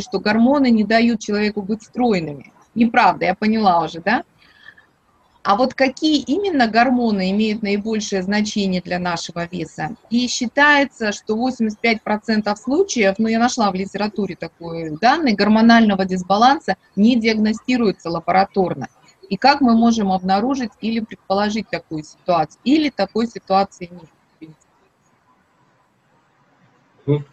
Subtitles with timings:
[0.00, 2.52] что гормоны не дают человеку быть стройными.
[2.74, 4.24] Неправда, я поняла уже, да?
[5.42, 9.94] А вот какие именно гормоны имеют наибольшее значение для нашего веса?
[10.08, 17.16] И считается, что 85% случаев, ну я нашла в литературе такой данный, гормонального дисбаланса не
[17.16, 18.88] диагностируется лабораторно.
[19.28, 22.58] И как мы можем обнаружить или предположить такую ситуацию?
[22.64, 24.08] Или такой ситуации нет?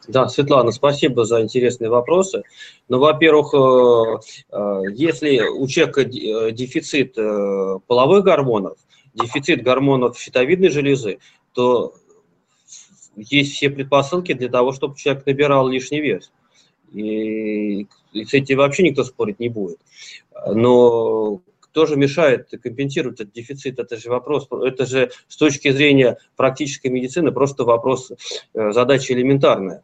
[0.08, 2.44] Да, Светлана, спасибо за интересные вопросы.
[2.90, 4.20] Ну, во-первых, э,
[4.52, 7.16] э, если у человека э, дефицит
[7.88, 8.78] половых гормонов,
[9.14, 11.20] дефицит гормонов щитовидной железы,
[11.54, 11.94] то
[13.16, 16.32] есть все предпосылки для того, чтобы человек набирал лишний вес.
[16.92, 19.80] И, и с этим вообще никто спорить не будет.
[20.46, 23.80] Но кто же мешает компенсировать этот дефицит?
[23.80, 28.12] Это же вопрос, это же с точки зрения практической медицины просто вопрос,
[28.54, 29.84] э, задача элементарная.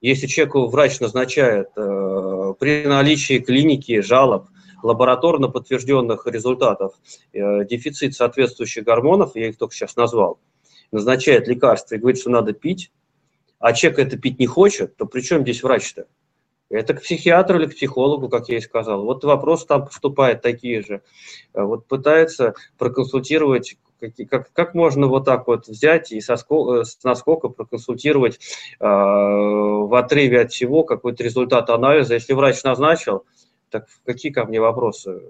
[0.00, 4.48] Если человеку врач назначает э, при наличии клиники жалоб,
[4.82, 6.94] лабораторно подтвержденных результатов
[7.34, 10.38] э, дефицит соответствующих гормонов, я их только сейчас назвал,
[10.90, 12.90] назначает лекарство и говорит, что надо пить,
[13.58, 16.06] а человек это пить не хочет, то при чем здесь врач-то?
[16.70, 19.04] Это к психиатру или к психологу, как я и сказал.
[19.04, 21.02] Вот вопрос там поступает такие же.
[21.52, 26.84] Э, вот пытается проконсультировать как, как, как можно вот так вот взять и со сколько,
[26.84, 28.36] с насколько проконсультировать
[28.78, 32.14] э, в отрыве от всего какой-то результат анализа.
[32.14, 33.24] Если врач назначил,
[33.68, 35.22] так какие ко мне вопросы?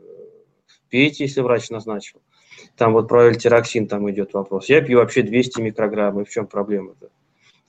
[0.91, 2.21] Пейте, если врач назначил.
[2.77, 4.69] Там вот про эльтироксин там идет вопрос.
[4.69, 7.09] Я пью вообще 200 микрограмм, и в чем проблема-то?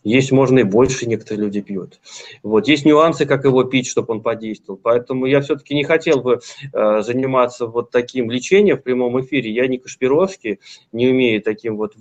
[0.03, 1.99] Есть можно и больше, некоторые люди пьют.
[2.41, 2.67] Вот.
[2.67, 4.79] Есть нюансы, как его пить, чтобы он подействовал.
[4.81, 6.39] Поэтому я все-таки не хотел бы
[6.73, 9.51] э, заниматься вот таким лечением в прямом эфире.
[9.51, 10.59] Я не Кашпировский,
[10.91, 11.93] не умею таким вот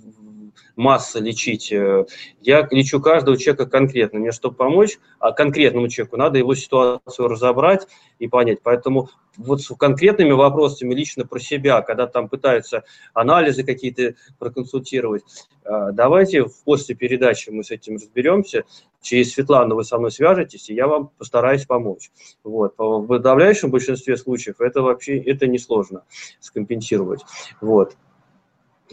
[0.81, 1.71] масса лечить.
[1.71, 2.05] Э,
[2.41, 4.19] я лечу каждого человека конкретно.
[4.19, 7.87] Мне, чтобы помочь а конкретному человеку, надо его ситуацию разобрать
[8.19, 8.59] и понять.
[8.63, 15.23] Поэтому вот с конкретными вопросами лично про себя, когда там пытаются анализы какие-то проконсультировать,
[15.63, 18.63] э, давайте после передачи мы с этим разберемся.
[19.01, 22.11] Через Светлану вы со мной свяжетесь, и я вам постараюсь помочь.
[22.43, 22.73] Вот.
[22.77, 26.03] В подавляющем большинстве случаев это вообще это несложно
[26.39, 27.21] скомпенсировать.
[27.61, 27.95] Вот.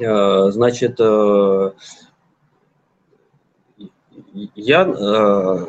[0.00, 1.72] Э, значит, э,
[4.54, 5.66] я э,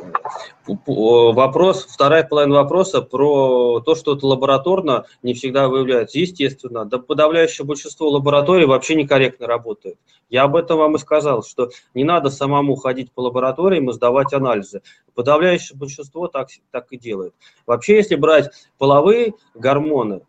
[0.88, 6.19] вопрос, вторая половина вопроса про то, что это лабораторно не всегда выявляется.
[6.19, 9.97] Естественно, да подавляющее большинство лабораторий вообще некорректно работает.
[10.29, 14.34] Я об этом вам и сказал, что не надо самому ходить по лабораториям и сдавать
[14.34, 14.81] анализы.
[15.16, 17.34] Подавляющее большинство так, так и делает.
[17.66, 20.22] Вообще, если брать половые гормоны,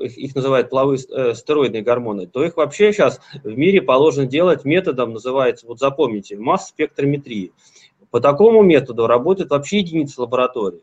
[0.00, 5.12] их называют половые э, стероидные гормоны, то их вообще сейчас в мире положено делать методом,
[5.12, 7.52] называется, вот запомните, масс-спектрометрии.
[8.10, 10.82] По такому методу работает вообще единица лаборатории.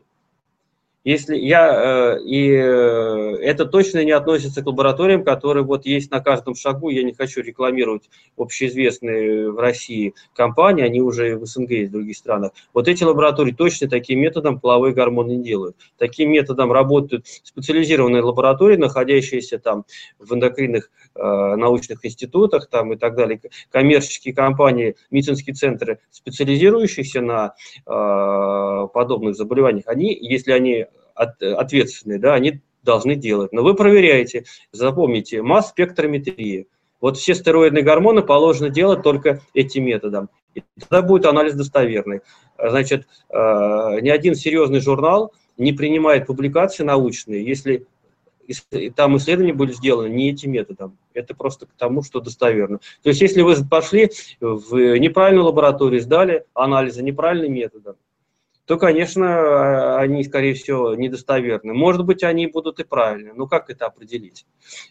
[1.05, 6.19] Если я, э, и э, это точно не относится к лабораториям, которые вот есть на
[6.19, 11.85] каждом шагу, я не хочу рекламировать общеизвестные в России компании, они уже в СНГ и
[11.85, 12.53] в других странах.
[12.73, 15.75] Вот эти лаборатории точно таким методом половые гормоны не делают.
[15.99, 19.85] Таким методом работают специализированные лаборатории, находящиеся там
[20.17, 21.22] в эндокринных э,
[21.55, 23.39] научных институтах там и так далее,
[23.69, 27.53] коммерческие компании, медицинские центры, специализирующиеся на
[27.85, 33.52] подобных заболеваниях, они, если они от, ответственные, да, они должны делать.
[33.52, 36.66] Но вы проверяете, запомните, масс-спектрометрия.
[37.02, 40.30] Вот все стероидные гормоны положено делать только этим методом.
[40.53, 42.22] И тогда будет анализ достоверный.
[42.58, 47.86] Значит, э, ни один серьезный журнал не принимает публикации научные, если
[48.96, 50.97] там исследования были сделаны не этим методом.
[51.14, 52.80] Это просто к тому, что достоверно.
[53.02, 57.96] То есть, если вы пошли в неправильную лабораторию, сдали анализы неправильным методом,
[58.66, 61.74] то, конечно, а, они, скорее всего, недостоверны.
[61.74, 63.34] Может быть, они будут и правильны.
[63.34, 64.46] Но как это определить?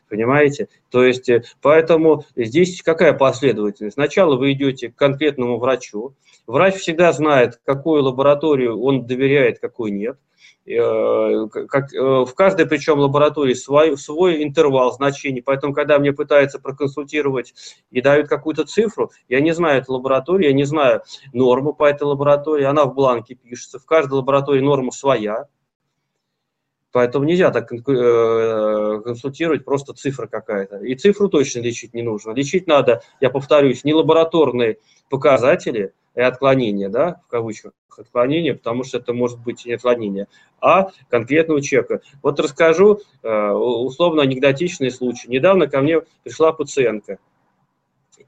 [0.09, 0.69] Понимаете?
[0.91, 3.95] То есть, э, поэтому здесь какая последовательность?
[3.95, 6.15] Сначала вы идете к конкретному врачу.
[6.47, 10.19] Врач всегда знает, какую лабораторию он доверяет, какую нет.
[10.67, 16.59] Э, как, э, в каждой причем лаборатории свой, свой интервал значений, поэтому когда мне пытаются
[16.59, 17.55] проконсультировать
[17.91, 21.03] и дают какую-то цифру, я не знаю эту лабораторию, я не знаю
[21.35, 25.49] норму по этой лаборатории, она в бланке пишется, в каждой лаборатории норма своя,
[26.93, 30.79] Поэтому нельзя так э, консультировать, просто цифра какая-то.
[30.79, 32.31] И цифру точно лечить не нужно.
[32.31, 34.79] Лечить надо, я повторюсь, не лабораторные
[35.11, 40.29] показатели и отклонения, да, в кавычках, отклонения, потому что это может быть не отклонение,
[40.61, 42.01] а конкретного человека.
[42.23, 45.29] Вот расскажу э, условно анекдотичный случай.
[45.29, 47.19] Недавно ко мне пришла пациентка.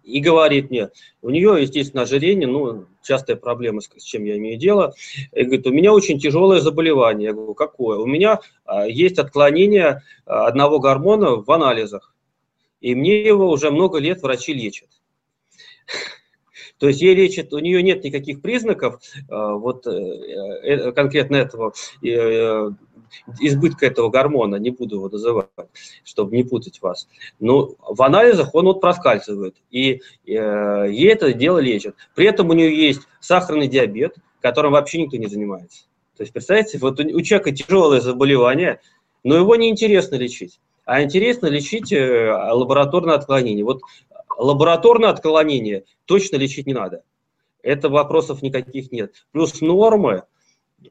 [0.03, 0.91] и говорит мне,
[1.23, 4.95] у нее, естественно, ожирение, ну, частая проблема, с чем я имею дело,
[5.33, 7.29] и говорит, у меня очень тяжелое заболевание.
[7.29, 7.99] Я говорю, какое?
[7.99, 12.15] У меня а, есть отклонение а, одного гормона в анализах,
[12.81, 14.89] и мне его уже много лет врачи лечат.
[16.79, 21.73] То есть ей лечат, у нее нет никаких признаков а, вот э, э, конкретно этого
[22.03, 22.71] э,
[23.41, 25.49] избытка этого гормона, не буду его называть,
[26.05, 27.09] чтобы не путать вас.
[27.41, 31.97] Но в анализах он вот проскальзывает, и э, ей это дело лечат.
[32.15, 35.85] При этом у нее есть сахарный диабет, которым вообще никто не занимается.
[36.17, 38.81] То есть, представьте, вот у, человека тяжелое заболевание,
[39.23, 40.61] но его не интересно лечить.
[40.85, 43.65] А интересно лечить э, лабораторное отклонение.
[43.65, 43.81] Вот
[44.37, 47.03] лабораторное отклонение точно лечить не надо.
[47.63, 49.27] Это вопросов никаких нет.
[49.33, 50.25] Плюс нормы,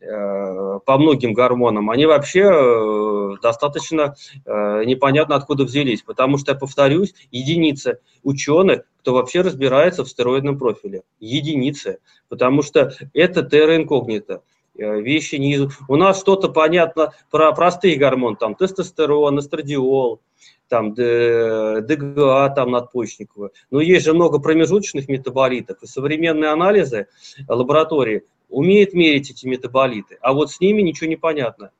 [0.02, 4.16] Э, по многим гормонам, они вообще э, достаточно
[4.46, 10.58] э, непонятно откуда взялись, потому что, я повторюсь, единицы ученых, кто вообще разбирается в стероидном
[10.58, 11.04] профиле.
[11.20, 12.00] Единицы,
[12.30, 14.42] потому что это терра инкогнито
[14.74, 15.70] вещи не...
[15.88, 20.20] У нас что-то понятно про простые гормоны, там тестостерон, эстрадиол,
[20.68, 23.52] там ДГА, там надпочечниковые.
[23.72, 27.08] Но есть же много промежуточных метаболитов, и современные анализы
[27.48, 31.72] лаборатории умеет мерить эти метаболиты, а вот с ними ничего не понятно.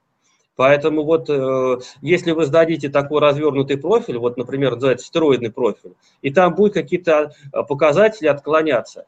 [0.56, 6.32] Поэтому вот э, если вы сдадите такой развернутый профиль, вот, например, называется стероидный профиль, и
[6.32, 9.06] там будут какие-то э, показатели отклоняться,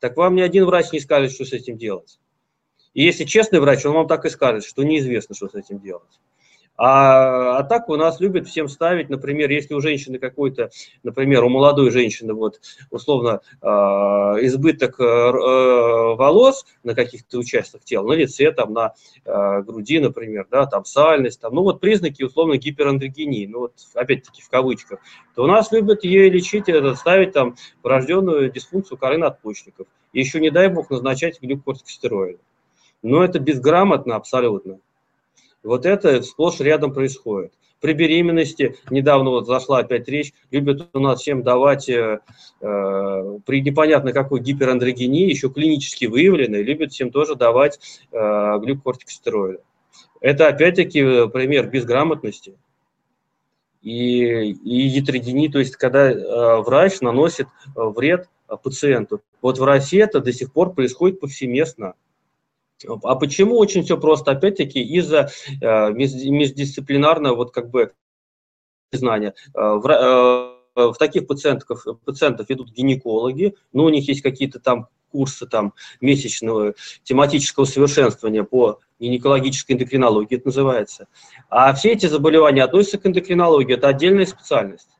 [0.00, 2.18] так вам ни один врач не скажет, что с этим делать.
[2.94, 6.20] И если честный врач, он вам так и скажет, что неизвестно, что с этим делать.
[6.78, 10.70] А, а так у нас любят всем ставить, например, если у женщины какой-то,
[11.02, 12.60] например, у молодой женщины вот
[12.92, 18.94] условно э, избыток э, волос на каких-то участках тела, на лице, там, на
[19.24, 24.42] э, груди, например, да, там сальность, там, ну вот признаки условно гиперандрогении, ну вот опять-таки
[24.42, 25.00] в кавычках,
[25.34, 29.88] то у нас любят ее лечить, это, ставить там врожденную дисфункцию коры надпочечников.
[30.12, 32.38] Еще, не дай бог, назначать глюкортикостероиды.
[33.02, 34.78] Но это безграмотно абсолютно.
[35.62, 37.52] Вот это сплошь рядом происходит.
[37.80, 42.20] При беременности, недавно вот зашла опять речь, любят у нас всем давать э,
[42.60, 47.78] э, при непонятно какой гиперандрогении, еще клинически выявленной, любят всем тоже давать
[48.10, 49.60] э, глюкокортикостероиды.
[50.20, 52.56] Это опять-таки э, пример безграмотности
[53.82, 58.28] и, и ятрогении, то есть когда э, врач наносит э, вред
[58.62, 59.20] пациенту.
[59.40, 61.94] Вот в России это до сих пор происходит повсеместно.
[63.02, 64.32] А почему очень все просто?
[64.32, 65.30] Опять-таки из-за
[65.60, 67.92] э, междисциплинарного вот как бы
[68.92, 69.34] знания.
[69.54, 74.88] Э, в, э, в таких пациентов, пациентов идут гинекологи, но у них есть какие-то там
[75.10, 81.08] курсы там месячного тематического совершенствования по гинекологической эндокринологии, это называется.
[81.48, 84.97] А все эти заболевания относятся к эндокринологии, это отдельная специальность.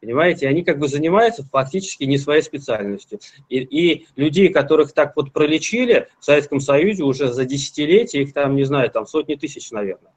[0.00, 3.20] Понимаете, они как бы занимаются фактически не своей специальностью.
[3.50, 8.56] И, и людей, которых так вот пролечили в Советском Союзе уже за десятилетия, их там,
[8.56, 10.12] не знаю, там сотни тысяч, наверное.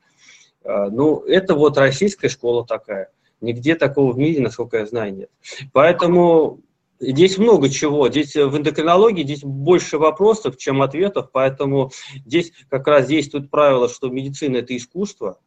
[0.64, 3.12] А, ну, это вот российская школа такая.
[3.42, 5.30] Нигде такого в мире, насколько я знаю, нет.
[5.74, 6.62] Поэтому
[7.02, 8.08] здесь много чего.
[8.08, 11.30] Здесь в эндокринологии здесь больше вопросов, чем ответов.
[11.34, 11.92] Поэтому
[12.26, 15.40] здесь как раз действует правило, что медицина– это искусство.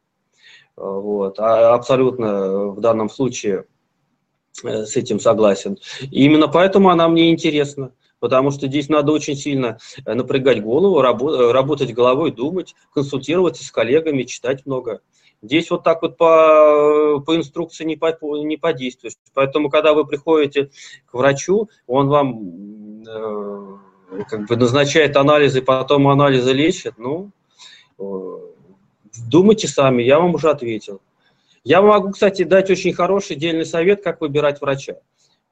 [0.75, 1.39] Вот.
[1.39, 3.65] А абсолютно в данном случае–
[4.63, 5.77] с этим согласен.
[6.01, 7.91] И именно поэтому она мне интересна.
[8.19, 13.71] Потому что здесь надо очень сильно э, напрягать голову, э, работать головой, думать, консультироваться с
[13.71, 15.01] коллегами, читать много.
[15.43, 18.11] Здесь вот так вот по, по инструкции не, по,
[18.43, 19.13] не подействуешь.
[19.35, 20.71] Поэтому, когда вы приходите
[21.05, 27.29] к врачу, он вам э, как бы назначает анализы, потом анализы лечит, ну,
[27.99, 28.03] э,
[29.29, 31.01] думайте сами, я вам уже ответил.
[31.67, 35.01] Я могу, кстати, дать очень хороший дельный совет, как выбирать врача.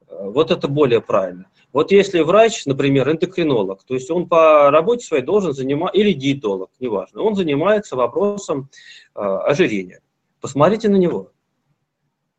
[0.08, 1.50] Э, вот это более правильно.
[1.74, 6.70] Вот если врач, например, эндокринолог, то есть он по работе своей должен заниматься, или диетолог,
[6.80, 8.70] неважно, он занимается вопросом
[9.14, 10.00] э, ожирения.
[10.40, 11.32] Посмотрите на него.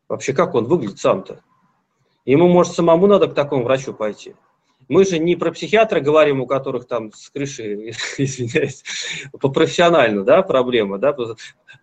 [0.08, 1.44] Вообще, как он выглядит сам-то?
[2.24, 4.34] Ему, может, самому надо к такому врачу пойти.
[4.88, 8.82] Мы же не про психиатра говорим, у которых там с крыши, извиняюсь,
[9.38, 11.14] по профессионально, да, проблема, да,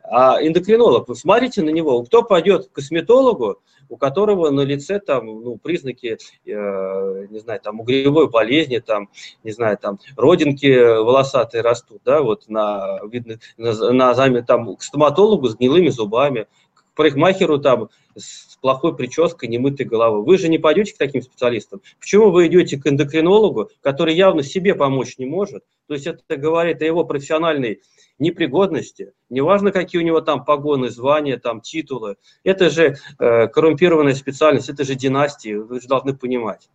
[0.04, 5.26] а эндокринолог, вы смотрите на него, кто пойдет к косметологу, у которого на лице там,
[5.26, 9.10] ну, признаки, э, не знаю, там, угревой болезни, там,
[9.44, 10.68] не знаю, там, родинки
[11.02, 16.48] волосатые растут, да, вот на, видно, на, на, там, к стоматологу с гнилыми зубами,
[16.96, 20.24] парикмахеру там с плохой прической, немытой головой.
[20.24, 21.82] Вы же не пойдете к таким специалистам.
[22.00, 25.64] Почему вы идете к эндокринологу, который явно себе помочь не может?
[25.88, 27.82] То есть это говорит о его профессиональной
[28.18, 32.16] непригодности, неважно, какие у него там погоны, звания, там титулы.
[32.44, 36.70] Это же э, коррумпированная специальность, это же династия, вы же должны понимать.